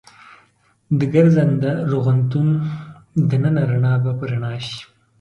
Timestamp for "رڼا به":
3.69-4.11